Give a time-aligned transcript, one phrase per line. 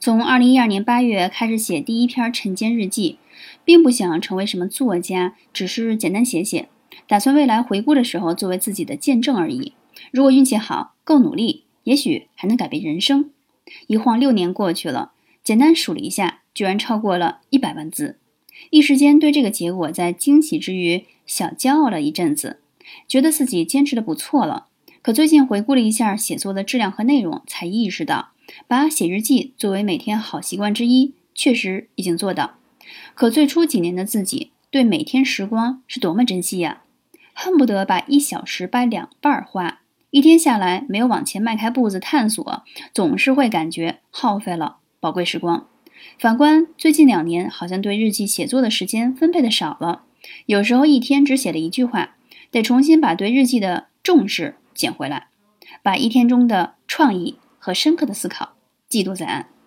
[0.00, 3.18] 从二零一二年八月开始写第一篇晨间日记，
[3.66, 6.70] 并不想成为什么作家，只是简单写写，
[7.06, 9.74] 打算未来回顾的时候作为自己的见证而已。
[10.10, 13.28] 如果运气好，够努力，也许还能改变人生。
[13.88, 15.12] 一晃六年过去了，
[15.44, 18.16] 简单数了一下，居然超过了一百万字。
[18.70, 22.60] 一时间对这个结果在惊喜之余小骄傲了一阵子，
[23.06, 24.68] 觉得自己坚持的不错了。
[25.02, 28.32] 可最近回顾了一下写作的质量和内容，才意识到。
[28.66, 32.56] 把写日记作为每天好习惯之一，确实已经做到。
[33.14, 36.82] 可最初几年的自己，对每天时光是多么珍惜呀！
[37.32, 45.66] 恨不得把一小时掰两半儿花，一天下来没有往前迈开步子探索，总是会感觉耗费了宝贵时光。
[46.18, 50.02] 反观最近两年，好像对日记写作的时间分配的少了，
[50.46, 52.16] 有时候一天只写了一句话，
[52.50, 55.28] 得重新把对日记的重视捡回来，
[55.82, 57.38] 把一天中的创意。
[57.62, 58.54] 和深刻的思考
[58.88, 59.50] 记录在案。